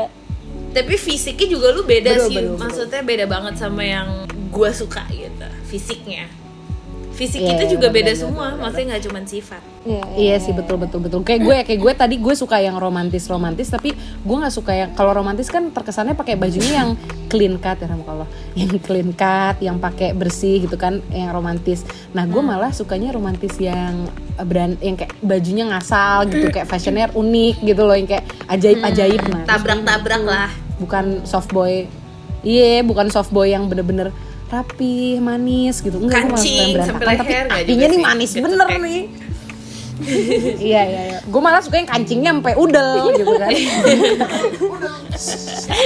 [0.72, 2.60] tapi fisiknya juga lu beda Betul, sih betul, betul.
[2.62, 4.08] maksudnya beda banget sama yang
[4.50, 6.28] gua suka gitu fisiknya
[7.16, 10.82] fisik Iya, kita juga beda benar, semua maksudnya nggak cuma sifat Iya, Iya sih betul
[10.82, 11.22] betul betul.
[11.22, 14.90] Kayak gue kayak gue tadi gue suka yang romantis romantis tapi gue nggak suka yang
[14.98, 16.90] kalau romantis kan terkesannya pakai bajunya yang
[17.30, 18.26] clean cut ya kalau
[18.58, 21.86] yang clean cut yang pakai bersih gitu kan yang romantis.
[22.18, 24.10] Nah gue malah sukanya romantis yang
[24.42, 29.22] brand yang kayak bajunya ngasal gitu kayak fashionnya unik gitu loh yang kayak ajaib ajaib
[29.30, 29.46] nah.
[29.46, 30.34] gue sukanya tabrak-tabrak gitu.
[30.34, 30.50] lah
[30.82, 31.86] Bukan soft boy.
[32.42, 34.10] Iya bukan soft boy yang bener-bener
[34.46, 35.98] rapi manis gitu.
[35.98, 36.88] Enggak gue malah suka yang Kancing berantakan.
[36.88, 37.34] sampai tapi
[37.66, 38.82] apinya nih manis gitu bener kayak.
[38.82, 39.02] nih.
[40.68, 41.20] iya iya iya.
[41.24, 43.52] Gue malah suka yang kancingnya sampai udel gitu kan.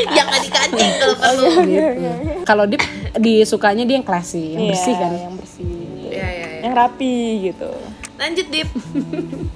[0.10, 1.50] Yang nggak dikancing kalau perlu.
[1.64, 2.10] gitu.
[2.44, 2.80] kalau dia
[3.16, 5.12] disukanya dia yang classy yang Iya, bersih kan?
[5.14, 5.70] yang bersih.
[6.04, 7.70] Ya ya ya yang rapi gitu.
[8.18, 8.70] Lanjut dip.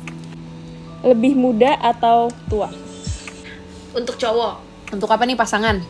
[1.09, 2.69] Lebih muda atau tua?
[3.91, 4.53] Untuk cowok.
[4.89, 5.81] Untuk apa nih pasangan?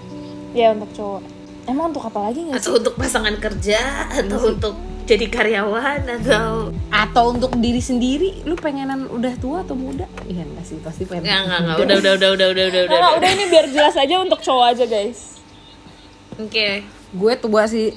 [0.51, 1.21] Ya untuk cowok
[1.67, 2.67] emang untuk apa lagi nggak sih?
[2.67, 3.79] atau untuk pasangan kerja
[4.11, 10.07] atau untuk jadi karyawan atau atau untuk diri sendiri lu pengenan udah tua atau muda?
[10.27, 11.77] Iya enggak sih pasti pengen nggak nggak nggak.
[11.83, 13.31] udah udah udah udah udah udah udah udah.
[13.35, 15.43] ini biar jelas aja untuk cowok aja guys.
[16.39, 16.87] Oke.
[17.13, 17.93] Gue tua sih.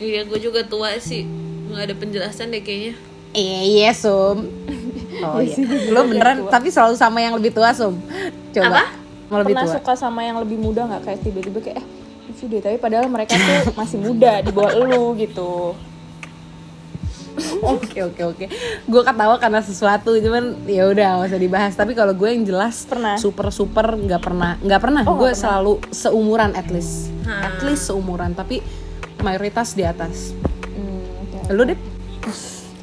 [0.00, 1.28] Iya gue juga tua sih.
[1.68, 2.96] Nggak ada penjelasan deh kayaknya.
[3.36, 4.48] Iya iya sum.
[5.22, 5.54] Oh iya.
[5.92, 8.00] lu beneran tapi selalu sama yang lebih tua sum.
[8.56, 8.72] Coba.
[8.72, 8.84] Apa?
[9.32, 9.76] mau lebih pernah tua.
[9.80, 11.08] suka sama yang lebih muda nggak?
[11.08, 11.86] Kayak tiba-tiba kayak eh
[12.32, 15.76] lucu deh tapi padahal mereka tuh masih muda di bawah lu gitu
[17.62, 18.44] Oke oke oke.
[18.84, 21.72] Gue ketawa karena sesuatu cuman ya udah gak usah dibahas.
[21.72, 23.16] Tapi kalau gue yang jelas Pernah?
[23.16, 25.00] super super nggak pernah nggak pernah.
[25.06, 27.40] Oh, gue selalu seumuran at least, Hmm.
[27.40, 28.36] at least seumuran.
[28.36, 28.60] Tapi
[29.20, 30.36] mayoritas di atas.
[30.66, 31.56] Hmm, oke.
[31.56, 31.78] Lu deh?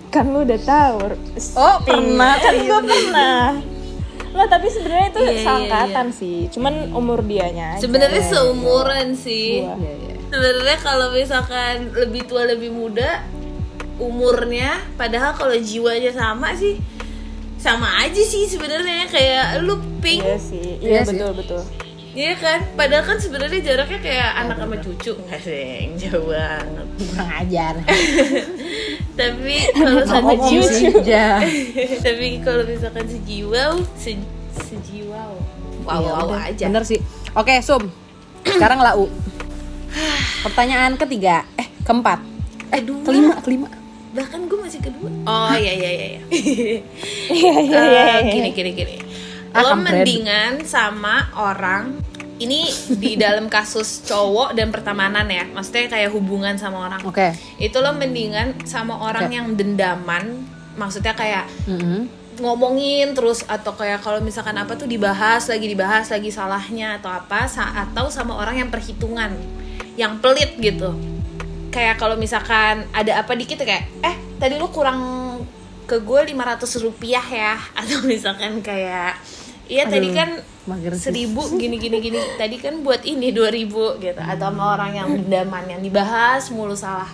[0.10, 0.98] kan lu udah tahu
[1.54, 2.34] Oh, pernah.
[2.42, 3.42] kan gue pernah
[4.30, 7.82] Nggak, tapi sebenarnya itu Iya, iya, seangkatan sih cuman umur dianya aja.
[7.82, 9.74] sebenarnya seumuran sih Gua.
[9.76, 10.16] Iya iya.
[10.24, 13.26] sebenarnya kalau misalkan lebih tua lebih muda
[13.98, 16.80] umurnya padahal kalau jiwanya sama sih
[17.58, 21.12] sama aja sih sebenarnya kayak lu pink iya sih Iya iya sih.
[21.12, 21.62] betul betul
[22.10, 25.14] Iya kan, padahal kan sebenarnya jaraknya kayak anak sama cucu
[25.46, 26.88] sih, jauh banget.
[27.06, 27.74] Kurang ajar.
[29.20, 30.32] Tapi kalau sama
[31.06, 31.38] ja.
[32.08, 34.16] tapi kalau misalkan sejiwa, se,
[34.58, 35.22] sejiwa,
[35.86, 36.50] wow Iya, wow udah.
[36.50, 36.66] aja.
[36.66, 37.00] Bener sih.
[37.36, 37.92] Oke, Sum.
[38.42, 39.06] Sekarang lau.
[40.42, 42.24] Pertanyaan ketiga, eh keempat,
[42.72, 43.04] eh Kedua.
[43.04, 43.68] kelima, kelima.
[44.10, 45.10] Bahkan gue masih kedua.
[45.28, 46.08] Oh iya iya iya.
[46.10, 46.20] iya.
[47.38, 48.96] iya iya iya Eh, gini gini gini.
[49.50, 50.06] Ah, Lo kampret.
[50.06, 51.98] mendingan sama orang
[52.38, 57.02] ini di dalam kasus cowok dan pertemanan ya, maksudnya kayak hubungan sama orang.
[57.04, 57.36] Oke.
[57.58, 59.36] Itu lo mendingan sama orang Oke.
[59.36, 62.08] yang dendaman, maksudnya kayak Mhm.
[62.40, 67.44] ngomongin terus atau kayak kalau misalkan apa tuh dibahas lagi dibahas lagi salahnya atau apa
[67.46, 69.36] sa- atau sama orang yang perhitungan
[70.00, 70.96] yang pelit gitu
[71.68, 75.19] kayak kalau misalkan ada apa dikit kayak eh tadi lu kurang
[75.90, 79.18] ke gue 500 rupiah ya atau misalkan kayak
[79.70, 80.34] Iya tadi kan
[80.98, 85.08] seribu gini gini gini tadi kan buat ini dua ribu gitu atau sama orang yang
[85.14, 87.06] dendaman yang dibahas mulu salah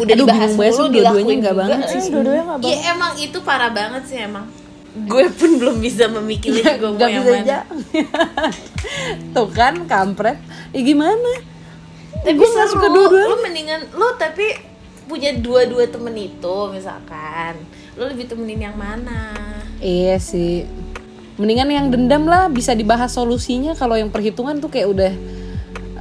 [0.00, 1.60] udah Aduh, dibahas mulu sih, dua-duanya dilakuin nggak juga.
[1.60, 2.00] banget sih.
[2.00, 4.46] Eh, dua-duanya nggak Iya banget emang itu parah banget sih emang
[4.96, 7.58] gue pun belum bisa memikirkan gue mau yang bisa mana aja.
[9.36, 10.40] Tuh kan kampret.
[10.72, 11.32] Ya gimana?
[12.24, 13.28] tapi nggak seru suka dua-duanya.
[13.30, 14.46] lu mendingan lu tapi
[15.06, 17.54] punya dua-dua temen itu misalkan
[17.98, 19.34] lu lebih temenin yang mana
[19.78, 20.66] Iya sih.
[21.34, 25.12] Mendingan yang dendam lah bisa dibahas solusinya kalau yang perhitungan tuh kayak udah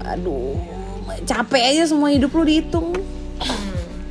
[0.07, 0.57] aduh
[1.23, 2.93] capek aja semua hidup lu dihitung.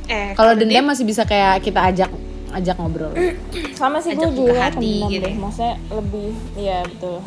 [0.07, 2.07] eh Kalau dendam masih bisa kayak kita ajak
[2.49, 3.11] ajak ngobrol.
[3.79, 5.37] sama sih gue juga hati gitu deh ya.
[5.37, 7.19] maksudnya lebih iya betul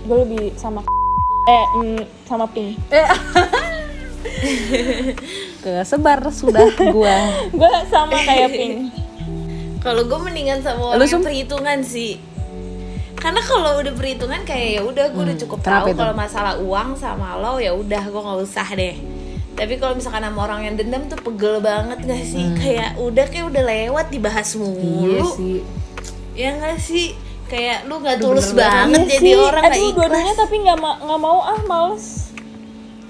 [0.00, 0.80] gue lebih sama
[1.50, 2.80] eh mm, sama pink
[5.60, 7.16] Kesebar sudah gua.
[7.60, 8.76] gue sama kayak pink
[9.80, 12.20] Kalau gue mendingan sama orang yang perhitungan sih.
[13.14, 16.54] Karena kalau udah perhitungan kayak ya udah gue udah cukup Hmm, kenapa tahu kalau masalah
[16.56, 18.96] uang sama lo ya udah gue nggak usah deh.
[19.52, 22.48] Tapi kalau misalkan sama orang yang dendam tuh pegel banget gak sih?
[22.54, 24.72] Kayak udah kayak udah lewat dibahas mulu.
[24.72, 25.00] Hmm.
[25.02, 25.56] Iya sih.
[26.34, 27.06] Ya gak sih?
[27.44, 29.36] Kayak lu nggak tulus bener banget Iya jadi sih.
[29.42, 29.94] orang aduh ikhlas.
[29.98, 32.04] dua-duanya tapi nggak ma nggak mau ah males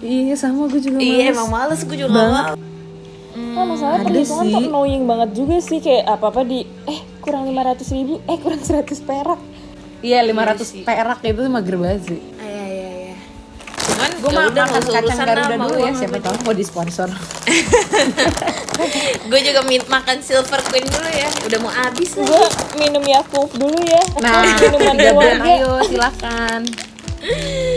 [0.00, 1.34] Iya sama gue juga Iya males.
[1.36, 2.56] emang males gue juga nggak mau.
[3.60, 4.66] Nah, masalah ada perhitungan tuh sih.
[4.66, 9.40] annoying banget juga sih kayak apa-apa di eh kurang 500 ribu, eh kurang 100 perak.
[10.00, 12.20] Iya 500 perak itu mager banget sih.
[12.34, 13.16] Ah, Iya iya iya.
[13.76, 17.08] Cuman Gue ya mah udah makan kacang urusan Garuda dulu ya siapa tahu mau disponsor.
[19.28, 22.48] gue juga min makan silver queen dulu ya udah mau habis lah Gue
[22.80, 24.02] minum Yakult dulu ya.
[24.18, 26.60] Nah, minuman tiga brand ayo silakan.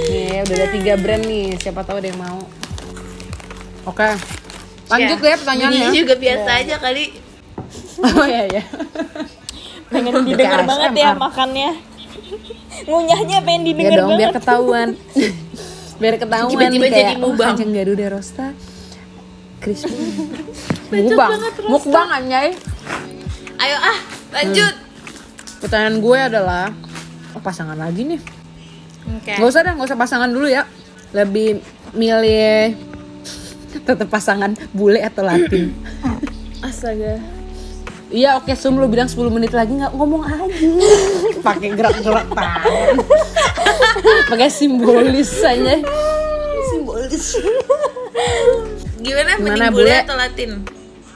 [0.07, 2.39] Nih, udah ada tiga brand nih, siapa tahu ada yang mau.
[3.83, 4.15] Oke.
[4.93, 5.79] Lanjut Ya, deh pertanyaannya.
[5.81, 7.03] bunyinya juga biasa aja kali
[8.13, 8.63] Oh iya iya.
[9.87, 11.71] Pengen didengar Kayak banget ya makannya.
[12.89, 14.37] Ngunyahnya pengen Ya didengar dong biar banget.
[14.39, 14.89] ketahuan.
[16.01, 17.47] biar ketahuan Tiba-tiba jadi mukbang.
[17.47, 18.47] Oh, kacang Garuda Rosta.
[19.59, 19.95] Crispy.
[20.91, 21.31] Mukbang.
[21.65, 22.49] Mukbang anjay.
[23.55, 23.97] ayo ah
[24.33, 24.75] lanjut
[25.57, 26.65] Pertanyaan gue adalah
[27.31, 28.19] oh, pasangan lagi nih.
[29.09, 30.67] oke Gak usah dah, gak usah pasangan dulu ya.
[31.13, 32.75] Lebih milih
[33.79, 35.73] tetap pasangan bule atau latin.
[36.61, 37.17] Astaga.
[38.13, 40.69] Iya oke Sum lu bilang 10 menit lagi nggak ngomong aja
[41.41, 43.01] pakai gerak-gerak tangan
[44.29, 45.81] pakai simbolis aja
[46.69, 47.41] simbolis
[49.01, 49.95] gimana Gimana, mending bule bule?
[50.05, 50.49] atau latin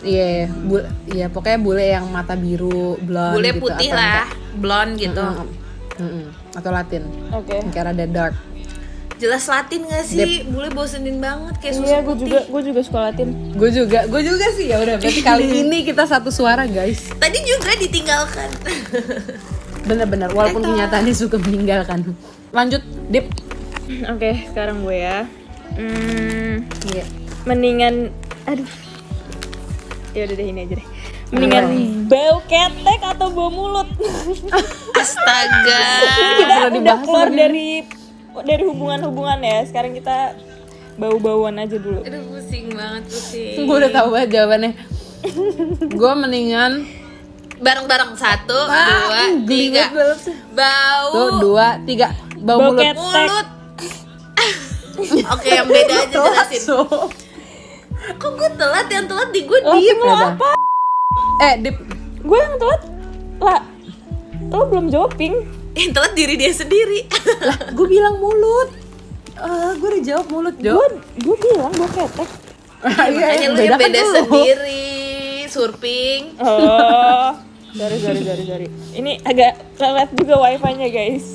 [0.02, 0.82] iya bu
[1.14, 4.28] iya pokoknya bule yang mata biru blonde bule gitu, putih atau lah enggak.
[4.58, 5.48] blonde gitu Mm-mm.
[6.02, 6.26] Mm-mm.
[6.58, 7.54] atau latin Oke.
[7.62, 8.34] yang kayak rada dark
[9.18, 10.46] jelas latin gak sih?
[10.46, 13.28] Bule bosenin banget kayak susu Iya, gue juga gue juga suka Latin.
[13.58, 14.96] gue juga gue juga sih ya udah.
[15.02, 17.10] Berarti kali ini kita satu suara guys.
[17.18, 18.50] Tadi juga ditinggalkan.
[19.90, 22.14] Bener-bener walaupun kenyataannya suka meninggalkan.
[22.54, 23.28] Lanjut dip.
[24.12, 25.26] Oke, sekarang gue ya.
[25.78, 27.06] Hmm, iya.
[27.48, 28.12] mendingan
[28.44, 28.68] aduh.
[30.12, 30.88] Ya udah deh ini aja deh.
[31.32, 31.66] Mendingan
[32.08, 33.88] bau ketek atau bau mulut.
[34.96, 35.82] astaga.
[36.40, 37.84] Kita udah dibahas keluar dari
[38.42, 39.58] dari hubungan-hubungan ya.
[39.64, 40.36] Sekarang kita
[40.96, 42.02] bau-bauan aja dulu.
[42.02, 44.72] aduh pusing banget pusing gue udah tahu banget jawabannya
[45.88, 46.72] gue mendingan
[47.58, 49.86] bareng-bareng satu Ah, dua tiga
[50.52, 52.18] bau Tuh, dua, tiga.
[52.36, 52.98] Bau, Bau mulut.
[52.98, 53.48] mulut
[55.34, 56.82] oke yang beda aja jelasin So.
[58.18, 60.50] kok gue telat yang telat di gue diem lo apa?
[61.44, 61.78] Eh, Dip.
[62.20, 62.82] Gue yang telat.
[63.38, 63.62] Lah,
[64.50, 65.34] lo belum jawab ping.
[65.78, 67.06] Yang telat diri dia sendiri
[67.78, 68.70] Gue bilang mulut.
[69.38, 70.82] Eh, gue udah jawab mulut, Jo.
[71.22, 72.30] Gue gue bilang bau ketek.
[72.78, 74.86] makanya lu beda yang beda sendiri
[75.50, 77.34] surfing Oh,
[77.74, 78.68] sorry sorry sorry sorry.
[78.94, 81.26] Ini agak lelet juga wifi-nya guys.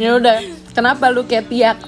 [0.00, 0.40] Ya udah.
[0.72, 1.78] Kenapa lu kayak tiak?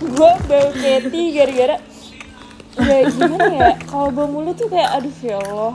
[0.00, 1.76] Gue bau keti gara-gara
[2.80, 3.70] ya gimana ya?
[3.84, 5.74] Kalau bau mulut tuh kayak aduh ya Allah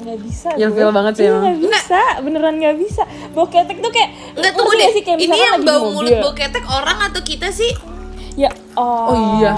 [0.00, 0.96] nggak bisa Ilfil gue.
[0.96, 1.42] banget sih emang.
[1.44, 5.18] nggak bisa beneran nggak bisa bau ketek tuh kayak Enggak tunggu deh nggak sih, kayak
[5.20, 7.72] ini yang bau mulut bau ketek orang atau kita sih
[8.34, 9.52] ya orang iya.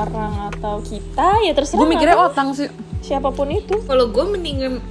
[0.51, 2.67] atau kita ya terserah Gue mikirnya otang sih.
[2.99, 4.83] siapa pun itu kalau gue mendingan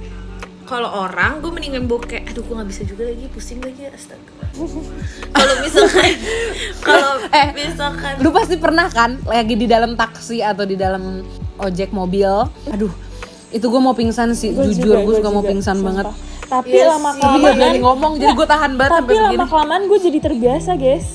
[0.64, 4.32] kalau orang gue mendingan bokeh aduh gue nggak bisa juga lagi pusing lagi astaga
[5.36, 6.12] kalau misalkan
[6.80, 11.24] kalau Eh, misalkan Lu pasti pernah kan lagi di dalam taksi atau di dalam
[11.56, 12.28] ojek mobil.
[12.68, 12.92] Aduh,
[13.52, 14.50] itu gue mau pingsan sih.
[14.50, 15.86] Gua Jujur, gue gua suka mau pingsan sumpah.
[15.86, 16.06] banget.
[16.44, 17.16] tapi Iya lama sih.
[17.16, 19.44] Tapi gak kelamaan berani ngomong, jadi gue tahan banget tapi lama begini.
[19.46, 21.06] kelamaan gue jadi terbiasa guys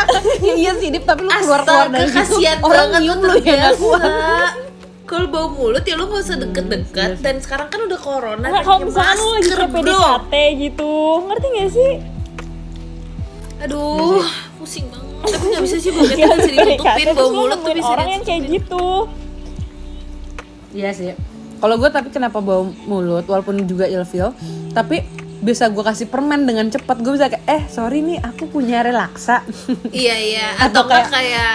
[0.54, 3.36] iya sih, Dip, tapi lu keluar-keluar Astaga, dari situ kasihan orang banget nyium lu lu
[3.38, 4.02] ya gak kuat.
[5.04, 8.64] kalau bau mulut ya lo gak usah deket-deket dan sekarang kan udah corona Nggak, pakai
[8.64, 9.50] kalau misalkan lu lagi.
[9.76, 10.92] PDKT gitu
[11.26, 11.92] ngerti gak sih
[13.58, 14.22] aduh
[14.56, 17.90] pusing banget tapi nggak bisa sih Kayak tuh bisa ditutupin bau lu mulut tuh bisa
[17.90, 18.86] orang yang kayak gitu
[20.68, 21.16] Iya sih.
[21.58, 24.30] Kalau gue tapi kenapa bau mulut walaupun juga ilfeel,
[24.70, 25.02] tapi
[25.38, 26.98] bisa gue kasih permen dengan cepat.
[26.98, 29.42] Gue bisa kayak eh sorry nih aku punya relaksa.
[29.92, 30.46] Iya iya.
[30.56, 31.54] Atau atau kayak- kayak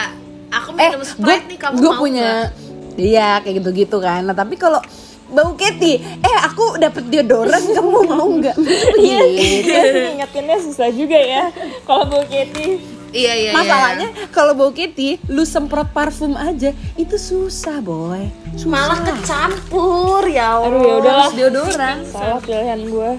[0.49, 2.47] aku eh minum gue sprite nih kamu gue mau punya nggak?
[2.95, 4.21] iya kayak gitu gitu kan.
[4.21, 4.79] Nah tapi kalau
[5.25, 8.53] bau keti eh aku dapet deodoran kamu mau nggak?
[8.95, 9.65] Iya gitu.
[9.65, 11.43] Iya sih ngingetinnya susah juga ya.
[11.83, 12.77] Kalau Bu Katie
[13.13, 13.53] iya iya iya.
[13.53, 18.67] masalahnya kalau bau keti lu semprot parfum aja itu susah boy susah.
[18.67, 20.67] malah kecampur ya Allah.
[20.67, 23.11] Aduh ya udahlah Harus deodoran Salah pilihan gue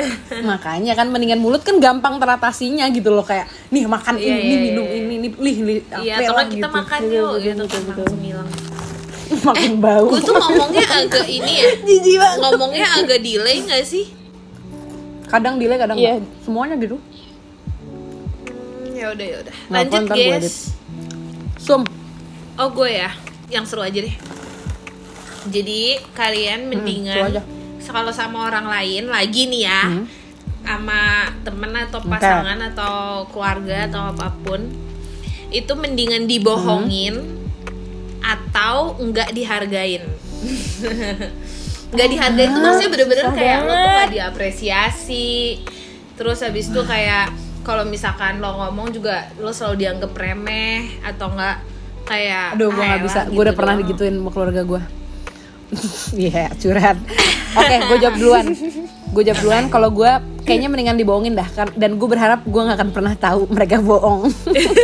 [0.48, 4.56] makanya kan mendingan mulut kan gampang teratasinya gitu loh kayak nih makan Iya, ini iya,
[4.62, 4.96] minum iya.
[4.96, 6.68] ini nih lih lih Iya, nggak kita gitu.
[6.72, 8.48] makan yuk gitu kan langsung hilang.
[9.46, 14.04] makin bau Gue tuh ngomongnya agak ini ya, jijik banget ngomongnya agak delay nggak sih?
[15.28, 16.18] kadang delay kadang Iya.
[16.18, 16.42] enggak.
[16.42, 16.96] semuanya gitu
[19.00, 19.54] ya udah ya udah.
[19.56, 20.42] Nggak, Lanjut edit.
[20.44, 20.56] guys.
[21.56, 21.82] sum
[22.60, 23.10] Oh gue ya,
[23.48, 24.16] yang seru aja deh.
[25.48, 27.42] Jadi kalian mendingan seru aja.
[27.88, 29.82] kalau sama orang lain lagi nih ya,
[30.60, 34.60] sama temen atau pasangan atau keluarga atau apa pun,
[35.48, 37.16] itu mendingan dibohongin
[38.20, 40.04] atau enggak dihargain.
[41.90, 45.58] Nggak dihargain tuh maksudnya bener-bener kayak lo tuh nggak diapresiasi.
[46.14, 51.56] Terus habis itu kayak kalau misalkan lo ngomong juga lo selalu dianggap remeh atau enggak
[52.02, 53.20] kayak aduh gue "Ah, nggak bisa.
[53.20, 53.82] elah," gue udah gitu pernah doang.
[53.84, 54.82] digituin sama keluarga gue
[56.18, 56.98] Iya curhat.
[57.52, 58.46] Oke gue jawab duluan.
[59.08, 59.64] Gue jawab duluan.
[59.68, 61.46] Kalau gue kayaknya mendingan dibohongin dah.
[61.46, 64.26] Kan Dan gue berharap gue gak akan pernah tahu mereka bohong.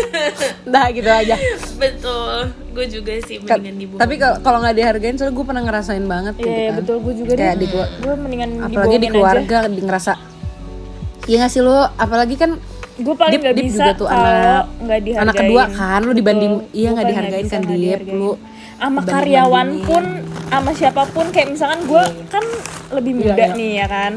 [0.72, 1.34] Dah gitu aja.
[1.74, 2.54] Betul.
[2.70, 3.98] Gue juga sih mendingan dibohongin.
[3.98, 6.76] Tapi kalau kalau nggak dihargain soalnya gue pernah ngerasain banget gitu Iya kan.
[6.78, 6.96] betul.
[7.00, 9.10] Gue juga deh Kayak di gua- Gue mendingan Apalagi di dibohongin aja.
[9.10, 10.12] keluarga di ngerasa
[11.26, 12.56] Iya gak sih lo apalagi kan
[12.96, 16.56] Gue paling Dip- gak bisa juga tuh anak- nggak dihargain anak kedua kan, lu dibanding-
[16.58, 16.72] Betul.
[16.72, 18.16] iya, Gua nggak dihargain kan, dihargain.
[18.16, 18.30] Lu
[18.74, 20.04] sama karyawan pun
[20.46, 22.44] sama siapa pun kayak misalkan gue kan
[22.92, 23.52] lebih Iya, muda iya.
[23.52, 24.12] nih ya kan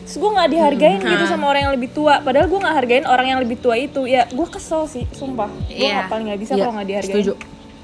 [0.00, 1.10] terus gue nggak dihargain Hmm.
[1.10, 4.04] gitu sama orang yang lebih tua padahal gue nggak hargain orang yang lebih tua itu
[4.04, 5.94] ya gue kesel sih sumpah gue Iya.
[5.96, 7.32] nggak paling nggak bisa Iya, kalau nggak dihargain setuju.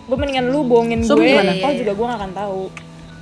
[0.05, 1.53] gue mendingan lu bohongin Sum gue gimana?
[1.53, 2.61] toh Iya, juga gue nggak akan tahu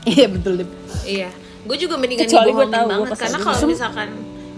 [0.06, 0.70] Iya betul Dip
[1.06, 1.28] iya
[1.62, 4.08] gue juga mendingan Kecuali gua dibohongin tahu, gua banget kesel karena kalau misalkan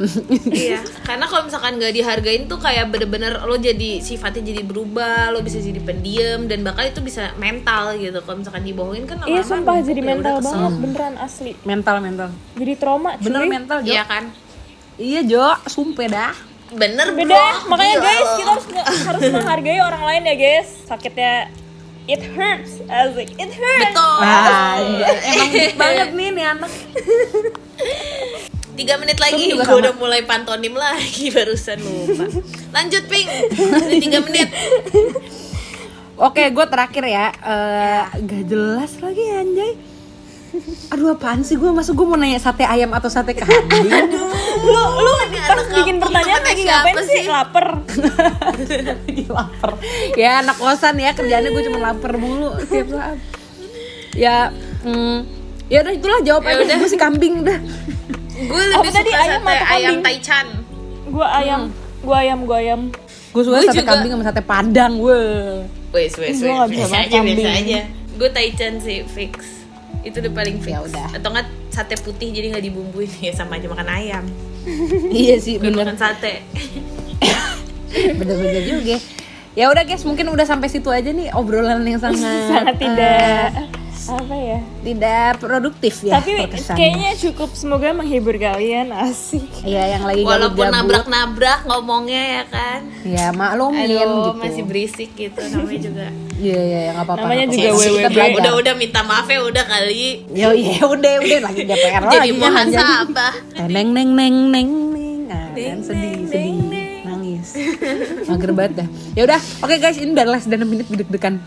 [0.64, 5.44] iya karena kalau misalkan nggak dihargain tuh kayak bener-bener lo jadi sifatnya jadi berubah lo
[5.44, 8.18] bisa jadi pendiam dan bakal itu bisa mental gitu.
[8.24, 11.52] Kalau misalkan dibohongin kan iya sumpah jadi ya mental banget beneran asli.
[11.68, 12.28] Mental mental.
[12.56, 13.24] Jadi trauma cuy.
[13.28, 13.92] Bener mental Jo.
[13.92, 14.24] Iya kan?
[14.96, 15.46] Iya Jo.
[15.68, 16.34] Sumpah dah.
[16.70, 17.34] Bener beda.
[17.34, 18.66] Bro makanya Gila guys kita harus
[19.04, 20.68] harus menghargai orang lain ya guys.
[20.88, 21.52] Sakitnya
[22.08, 23.84] it hurts asik it hurts.
[23.92, 24.18] Betul.
[24.24, 25.08] Iya.
[25.28, 26.72] emang banget nih nih anak
[28.81, 32.25] tiga menit lagi gue udah mulai pantonim lagi barusan lupa.
[32.73, 33.29] Lanjut ping.
[34.01, 34.49] Tiga menit.
[36.16, 37.29] Oke, gue terakhir ya.
[37.29, 39.73] Eh, gak jelas lagi anjay.
[40.97, 41.61] Aduh apaan sih?
[41.61, 43.85] Gue masuk gue mau nanya sate ayam atau sate kambing?
[44.66, 47.21] Lu lu pas anak bikin kampung pertanyaan lagi ngapain sih?
[47.23, 47.25] sih?
[47.29, 47.66] lapar.
[49.29, 49.71] Lapar.
[50.19, 53.19] Ya anak kosan ya kerjaannya gue cuma lapar mulu tiap saat.
[54.16, 54.51] Ya
[54.85, 55.29] hmm,
[55.69, 56.64] ya udah itulah jawabannya.
[56.66, 57.61] Ya gue sih kambing dah
[58.42, 60.46] gue Apa lebih tadi, suka ayam sate ayam taichan.
[61.07, 61.61] Gua ayam
[62.00, 62.81] gua ayam gua ayam.
[63.31, 63.90] Gue suka Gua sate juga.
[63.90, 66.66] kambing sama sate padang weh wes wes wes.
[66.66, 67.46] biasa aja biasa kambing.
[67.46, 67.81] aja.
[68.14, 69.62] Gue taichan sih fix.
[70.00, 70.70] Itu udah paling fix.
[70.70, 71.07] Ya udah.
[71.12, 73.11] atau nggak sate putih jadi nggak dibumbuin.
[73.22, 74.24] Ya sama aja makan ayam.
[75.12, 75.85] Iya sih Gue bener.
[75.85, 76.44] makan sate.
[77.90, 78.96] Bener-bener juga.
[79.53, 83.50] Ya udah guys mungkin udah sampai situ aja nih obrolan yang sangat sangat tidak
[84.02, 86.78] apa ya tidak produktif ya tapi terkesannya.
[86.78, 93.26] kayaknya cukup semoga menghibur kalian asik Iya yang lagi walaupun nabrak-nabrak ngomongnya ya kan Ya
[93.30, 94.30] maklumin aduh gitu.
[94.36, 97.20] masih berisik gitu namanya juga Iya iya ya nggak apa-apa.
[97.22, 97.84] Namanya nggak juga apa-apa.
[97.84, 98.08] WWB.
[98.08, 102.14] Kita udah udah minta maaf ya udah kali Ya iya udah udah lagi DPR lagi.
[102.16, 102.80] jadi mohon anjay.
[102.80, 103.32] sabar
[103.66, 105.18] Neng neng neng neng neng.
[105.26, 107.48] Kan Neng, sedih neng, sedih neng, nangis.
[108.24, 108.88] Mager banget dah.
[109.12, 111.42] Ya udah, oke guys, ini udah less dan 6 menit deg-degan.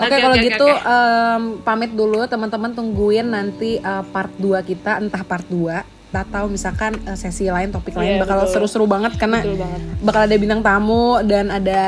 [0.00, 0.80] Oke, Oke, kalau oke, gitu oke.
[0.82, 6.96] em, pamit dulu teman-teman tungguin nanti eh, part 2 kita entah part 2 atau misalkan
[7.04, 9.80] eh, sesi lain topik lain Iya, bakal seru-seru banget karena Betul banget.
[10.00, 11.82] bakal ada bintang tamu dan ada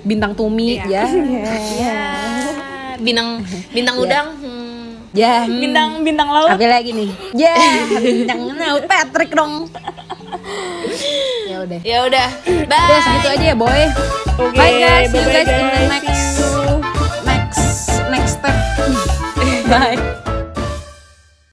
[0.00, 1.02] bintang tumi Iya.
[1.02, 1.04] ya.
[1.82, 1.98] ya
[2.96, 5.10] bintang bintang udang hmm.
[5.10, 5.46] Ya.
[5.46, 7.10] bintang bintang laut Apa lagi nih?
[7.32, 7.54] Ya,
[7.94, 9.70] bintang laut Patrick dong.
[11.44, 11.80] ya udah.
[11.80, 12.28] ya udah
[12.66, 13.82] Udah bye segitu aja ya, boy.
[14.34, 15.90] Oke, Bye guys, see you bye-bye, guys in the guys.
[16.02, 16.93] next.
[19.74, 20.23] Bye